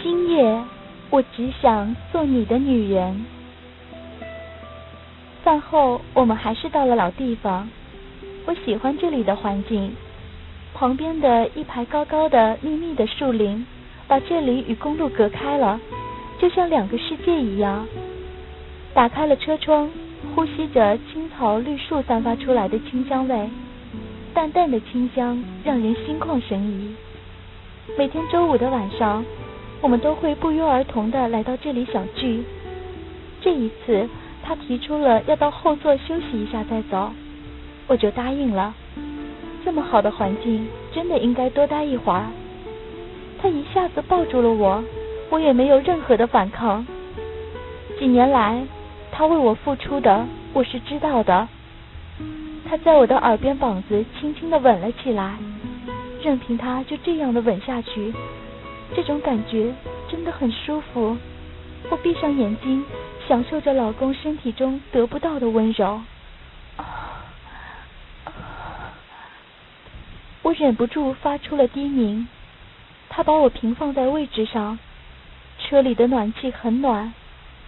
[0.00, 0.62] 今夜，
[1.10, 3.26] 我只想做你的女人。
[5.42, 7.68] 饭后，我们还是到了老地方。
[8.46, 9.92] 我喜欢这里的环境，
[10.72, 13.66] 旁边的一排高高的、密密的树林，
[14.06, 15.80] 把这里与公路隔开了，
[16.38, 17.84] 就像两个世界一样。
[18.94, 19.90] 打开了车窗，
[20.34, 23.50] 呼吸着青草绿树散发出来的清香味，
[24.32, 26.94] 淡淡的清香让人心旷神怡。
[27.98, 29.24] 每天周五的晚上。
[29.80, 32.42] 我们都会不约而同的来到这里小聚。
[33.40, 34.08] 这一次，
[34.42, 37.10] 他提出了要到后座休息一下再走，
[37.86, 38.74] 我就答应了。
[39.64, 42.26] 这么好的环境，真的应该多待一会儿。
[43.40, 44.82] 他一下子抱住了我，
[45.30, 46.84] 我也没有任何的反抗。
[47.98, 48.62] 几年来，
[49.12, 51.46] 他为我付出的，我是知道的。
[52.68, 55.36] 他在我的耳边膀子轻轻的吻了起来，
[56.22, 58.12] 任凭他就这样的吻下去。
[58.94, 59.72] 这种感觉
[60.10, 61.16] 真的很舒服，
[61.90, 62.84] 我闭上眼睛，
[63.28, 66.00] 享受着老公身体中得不到的温柔。
[70.42, 72.26] 我忍不住发出了低鸣。
[73.10, 74.78] 他把我平放在位置上，
[75.58, 77.12] 车里的暖气很暖。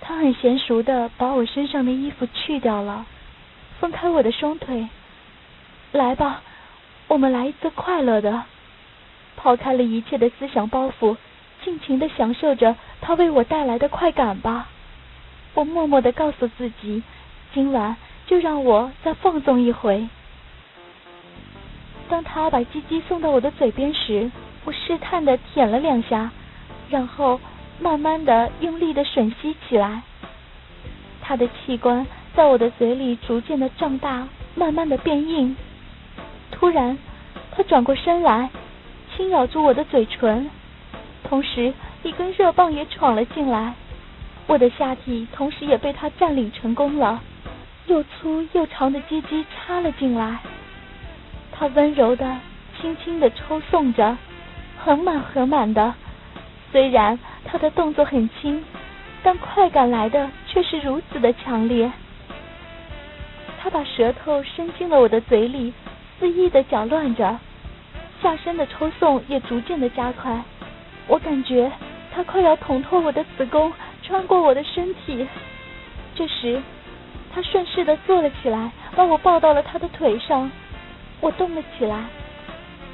[0.00, 3.04] 他很娴熟的把我身上的衣服去掉了，
[3.80, 4.88] 分开我的双腿。
[5.92, 6.42] 来吧，
[7.08, 8.44] 我们来一次快乐的。
[9.42, 11.16] 抛开了一切的思想包袱，
[11.64, 14.68] 尽情的享受着他为我带来的快感吧。
[15.54, 17.02] 我默默的告诉自己，
[17.52, 17.96] 今晚
[18.28, 20.06] 就让我再放纵一回。
[22.08, 24.30] 当他把鸡鸡送到我的嘴边时，
[24.64, 26.30] 我试探的舔了两下，
[26.88, 27.40] 然后
[27.80, 30.02] 慢慢的用力的吮吸起来。
[31.20, 32.06] 他的器官
[32.36, 35.56] 在我的嘴里逐渐的胀大，慢慢的变硬。
[36.52, 36.96] 突然，
[37.50, 38.48] 他转过身来。
[39.16, 40.50] 轻咬住我的嘴唇，
[41.24, 43.74] 同时一根热棒也闯了进来，
[44.46, 47.20] 我的下体同时也被他占领成功了，
[47.86, 50.38] 又粗又长的鸡鸡插了进来，
[51.52, 52.36] 他温柔的、
[52.80, 54.16] 轻轻的抽送着，
[54.82, 55.94] 很满很满的，
[56.70, 58.64] 虽然他的动作很轻，
[59.22, 61.92] 但快感来的却是如此的强烈。
[63.60, 65.72] 他把舌头伸进了我的嘴里，
[66.18, 67.38] 肆意的搅乱着。
[68.22, 70.40] 下身的抽送也逐渐的加快，
[71.08, 71.70] 我感觉
[72.14, 73.72] 他快要捅破我的子宫，
[74.02, 75.26] 穿过我的身体。
[76.14, 76.62] 这时，
[77.34, 80.48] 他顺势的坐了起来，把我抱到了他的腿上。
[81.20, 82.04] 我动了起来，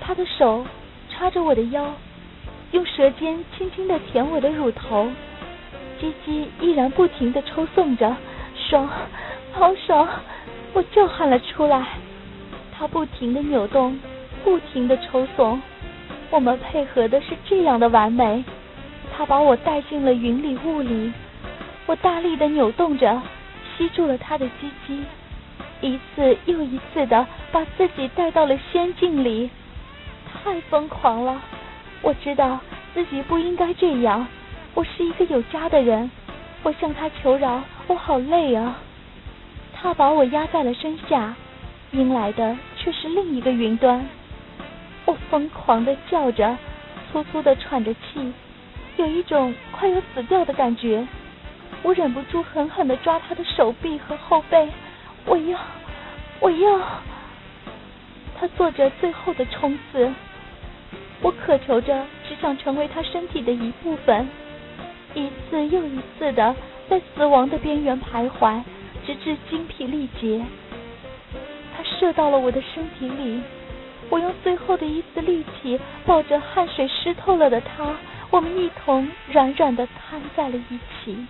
[0.00, 0.64] 他的手
[1.10, 1.92] 插着我的腰，
[2.72, 5.06] 用舌尖轻轻的舔我的乳头，
[6.00, 8.16] 鸡鸡依然不停的抽送着，
[8.54, 8.88] 爽，
[9.52, 10.08] 好爽！
[10.72, 11.86] 我叫喊了出来。
[12.72, 13.98] 他不停的扭动。
[14.44, 15.60] 不停的抽送，
[16.30, 18.44] 我们配合的是这样的完美。
[19.12, 21.12] 他把我带进了云里雾里，
[21.86, 23.20] 我大力的扭动着，
[23.76, 25.02] 吸住了他的鸡鸡，
[25.80, 29.50] 一次又一次的把自己带到了仙境里。
[30.42, 31.42] 太疯狂了！
[32.02, 32.58] 我知道
[32.94, 34.26] 自己不应该这样。
[34.72, 36.10] 我是一个有家的人，
[36.62, 38.78] 我向他求饶，我好累啊。
[39.74, 41.34] 他把我压在了身下，
[41.90, 44.06] 迎来的却是另一个云端。
[45.30, 46.56] 疯狂的叫着，
[47.10, 48.32] 粗粗的喘着气，
[48.96, 51.06] 有一种快要死掉的感觉。
[51.82, 54.68] 我忍不住狠狠的抓他的手臂和后背，
[55.24, 55.58] 我要，
[56.40, 56.80] 我要。
[58.38, 60.12] 他做着最后的冲刺，
[61.22, 64.28] 我渴求着，只想成为他身体的一部分，
[65.14, 66.54] 一次又一次的
[66.88, 68.60] 在死亡的边缘徘徊，
[69.06, 70.44] 直至精疲力竭。
[71.76, 73.40] 他射到了我的身体里。
[74.08, 77.94] 我用最后的一丝力气抱着汗水湿透了的他，
[78.30, 81.26] 我们一同软软的瘫在了一起。